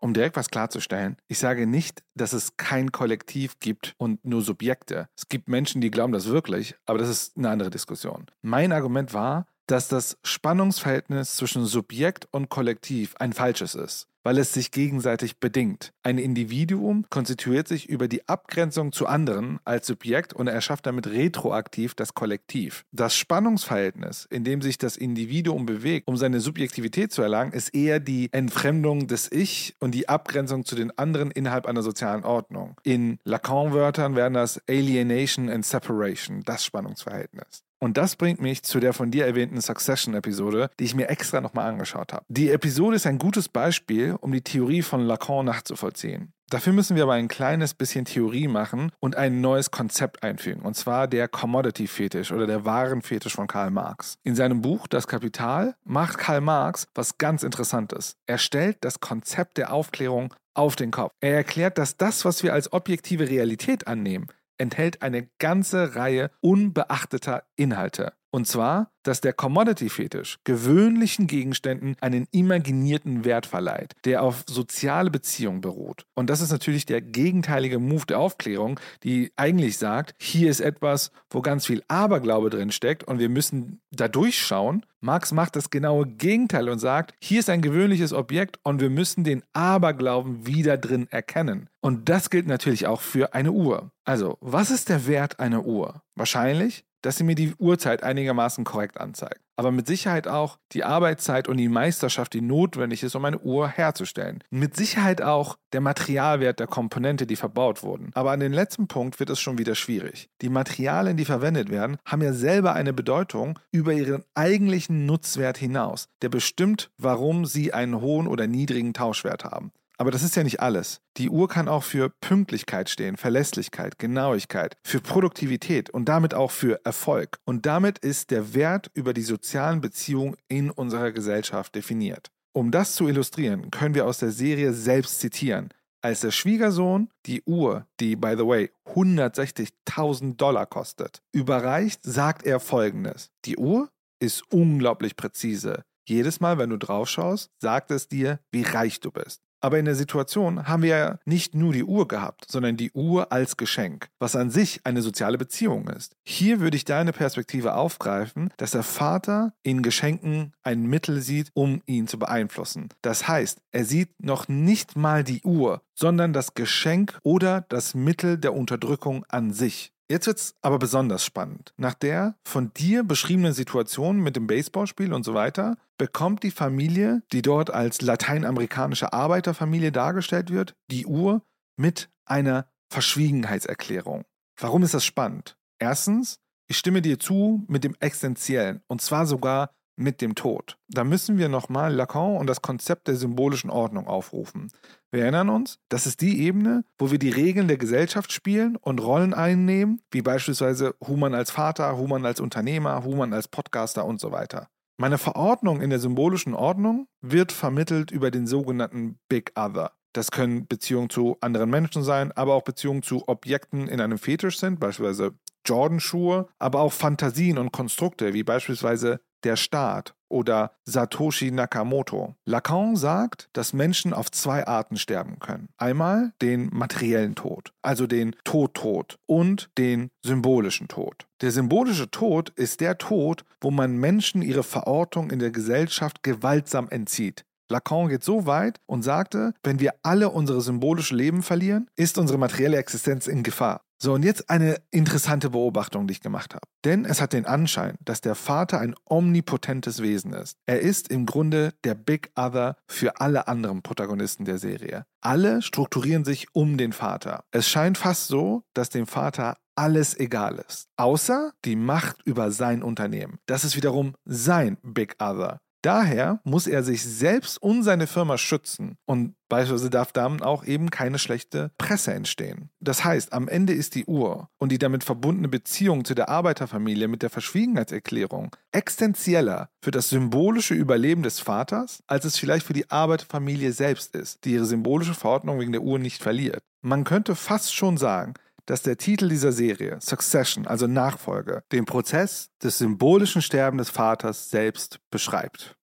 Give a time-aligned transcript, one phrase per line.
[0.00, 5.08] um direkt was klarzustellen, ich sage nicht, dass es kein Kollektiv gibt und nur Subjekte.
[5.16, 8.26] Es gibt Menschen, die glauben das wirklich, aber das ist eine andere Diskussion.
[8.42, 14.52] Mein Argument war, dass das Spannungsverhältnis zwischen Subjekt und Kollektiv ein falsches ist weil es
[14.52, 15.94] sich gegenseitig bedingt.
[16.02, 21.94] Ein Individuum konstituiert sich über die Abgrenzung zu anderen als Subjekt und erschafft damit retroaktiv
[21.94, 22.84] das Kollektiv.
[22.92, 28.00] Das Spannungsverhältnis, in dem sich das Individuum bewegt, um seine Subjektivität zu erlangen, ist eher
[28.00, 32.76] die Entfremdung des Ich und die Abgrenzung zu den anderen innerhalb einer sozialen Ordnung.
[32.82, 37.64] In Lacan-Wörtern wären das Alienation and Separation, das Spannungsverhältnis.
[37.80, 41.68] Und das bringt mich zu der von dir erwähnten Succession-Episode, die ich mir extra nochmal
[41.68, 42.24] angeschaut habe.
[42.28, 46.32] Die Episode ist ein gutes Beispiel, um die Theorie von Lacan nachzuvollziehen.
[46.50, 50.74] Dafür müssen wir aber ein kleines bisschen Theorie machen und ein neues Konzept einfügen, und
[50.74, 54.16] zwar der Commodity-Fetisch oder der Warenfetisch von Karl Marx.
[54.22, 58.16] In seinem Buch Das Kapital macht Karl Marx was ganz Interessantes.
[58.26, 61.12] Er stellt das Konzept der Aufklärung auf den Kopf.
[61.20, 67.44] Er erklärt, dass das, was wir als objektive Realität annehmen, enthält eine ganze Reihe unbeachteter
[67.56, 68.14] Inhalte.
[68.30, 75.62] Und zwar, dass der Commodity-Fetisch gewöhnlichen Gegenständen einen imaginierten Wert verleiht, der auf soziale Beziehungen
[75.62, 76.04] beruht.
[76.14, 81.10] Und das ist natürlich der gegenteilige Move der Aufklärung, die eigentlich sagt, hier ist etwas,
[81.30, 84.84] wo ganz viel Aberglaube drin steckt und wir müssen da durchschauen.
[85.00, 89.24] Marx macht das genaue Gegenteil und sagt, hier ist ein gewöhnliches Objekt und wir müssen
[89.24, 91.70] den Aberglauben wieder drin erkennen.
[91.80, 93.90] Und das gilt natürlich auch für eine Uhr.
[94.04, 96.02] Also, was ist der Wert einer Uhr?
[96.14, 99.40] Wahrscheinlich dass sie mir die Uhrzeit einigermaßen korrekt anzeigt.
[99.56, 103.68] Aber mit Sicherheit auch die Arbeitszeit und die Meisterschaft, die notwendig ist, um eine Uhr
[103.68, 104.44] herzustellen.
[104.50, 108.10] Mit Sicherheit auch der Materialwert der Komponente, die verbaut wurden.
[108.14, 110.30] Aber an den letzten Punkt wird es schon wieder schwierig.
[110.42, 116.08] Die Materialien, die verwendet werden, haben ja selber eine Bedeutung über ihren eigentlichen Nutzwert hinaus,
[116.22, 119.72] der bestimmt, warum sie einen hohen oder niedrigen Tauschwert haben.
[120.00, 121.00] Aber das ist ja nicht alles.
[121.16, 126.80] Die Uhr kann auch für Pünktlichkeit stehen, Verlässlichkeit, Genauigkeit, für Produktivität und damit auch für
[126.84, 127.38] Erfolg.
[127.44, 132.30] Und damit ist der Wert über die sozialen Beziehungen in unserer Gesellschaft definiert.
[132.52, 135.70] Um das zu illustrieren, können wir aus der Serie selbst zitieren.
[136.00, 142.60] Als der Schwiegersohn die Uhr, die by the way 160.000 Dollar kostet, überreicht, sagt er
[142.60, 143.30] folgendes.
[143.44, 143.88] Die Uhr
[144.20, 145.82] ist unglaublich präzise.
[146.08, 149.42] Jedes Mal, wenn du draufschaust, sagt es dir, wie reich du bist.
[149.60, 153.32] Aber in der Situation haben wir ja nicht nur die Uhr gehabt, sondern die Uhr
[153.32, 156.14] als Geschenk, was an sich eine soziale Beziehung ist.
[156.24, 161.82] Hier würde ich deine Perspektive aufgreifen, dass der Vater in Geschenken ein Mittel sieht, um
[161.86, 162.88] ihn zu beeinflussen.
[163.02, 168.38] Das heißt, er sieht noch nicht mal die Uhr, sondern das Geschenk oder das Mittel
[168.38, 169.92] der Unterdrückung an sich.
[170.10, 171.74] Jetzt wird es aber besonders spannend.
[171.76, 177.22] Nach der von dir beschriebenen Situation mit dem Baseballspiel und so weiter, bekommt die Familie,
[177.32, 181.42] die dort als lateinamerikanische Arbeiterfamilie dargestellt wird, die Uhr
[181.76, 184.24] mit einer Verschwiegenheitserklärung.
[184.58, 185.58] Warum ist das spannend?
[185.78, 190.78] Erstens, ich stimme dir zu mit dem Essentiellen und zwar sogar mit dem Tod.
[190.88, 194.70] Da müssen wir nochmal Lacan und das Konzept der symbolischen Ordnung aufrufen.
[195.10, 199.02] Wir erinnern uns, das ist die Ebene, wo wir die Regeln der Gesellschaft spielen und
[199.02, 204.30] Rollen einnehmen, wie beispielsweise Human als Vater, Human als Unternehmer, Human als Podcaster und so
[204.32, 204.68] weiter.
[205.00, 209.92] Meine Verordnung in der symbolischen Ordnung wird vermittelt über den sogenannten Big Other.
[210.12, 214.58] Das können Beziehungen zu anderen Menschen sein, aber auch Beziehungen zu Objekten in einem Fetisch
[214.58, 215.34] sind, beispielsweise
[215.64, 222.34] Jordan-Schuhe, aber auch Fantasien und Konstrukte, wie beispielsweise der Staat oder Satoshi Nakamoto.
[222.44, 225.68] Lacan sagt, dass Menschen auf zwei Arten sterben können.
[225.76, 231.26] Einmal den materiellen Tod, also den Tod-Tod und den symbolischen Tod.
[231.40, 236.88] Der symbolische Tod ist der Tod, wo man Menschen ihre Verortung in der Gesellschaft gewaltsam
[236.88, 237.44] entzieht.
[237.68, 242.38] Lacan geht so weit und sagte, wenn wir alle unsere symbolische Leben verlieren, ist unsere
[242.38, 243.82] materielle Existenz in Gefahr.
[244.00, 246.62] So, und jetzt eine interessante Beobachtung, die ich gemacht habe.
[246.84, 250.56] Denn es hat den Anschein, dass der Vater ein omnipotentes Wesen ist.
[250.66, 255.04] Er ist im Grunde der Big Other für alle anderen Protagonisten der Serie.
[255.20, 257.42] Alle strukturieren sich um den Vater.
[257.50, 260.86] Es scheint fast so, dass dem Vater alles egal ist.
[260.96, 263.38] Außer die Macht über sein Unternehmen.
[263.46, 265.60] Das ist wiederum sein Big Other.
[265.88, 270.90] Daher muss er sich selbst und seine Firma schützen und beispielsweise darf dann auch eben
[270.90, 272.68] keine schlechte Presse entstehen.
[272.78, 277.08] Das heißt, am Ende ist die Uhr und die damit verbundene Beziehung zu der Arbeiterfamilie
[277.08, 282.90] mit der Verschwiegenheitserklärung existenzieller für das symbolische Überleben des Vaters, als es vielleicht für die
[282.90, 286.60] Arbeiterfamilie selbst ist, die ihre symbolische Verordnung wegen der Uhr nicht verliert.
[286.82, 288.34] Man könnte fast schon sagen,
[288.68, 294.50] dass der Titel dieser Serie, Succession, also Nachfolge, den Prozess des symbolischen Sterbens des Vaters
[294.50, 295.77] selbst beschreibt.